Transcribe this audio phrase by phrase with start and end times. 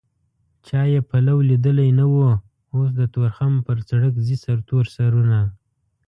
[0.67, 2.15] چا يې پلو ليدلی نه و
[2.73, 5.39] اوس د تورخم په سرک ځي سرتور سرونه